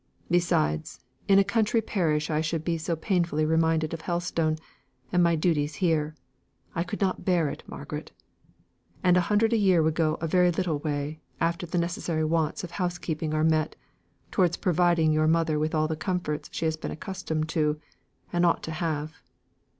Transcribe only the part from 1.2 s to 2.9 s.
in a country parish I should be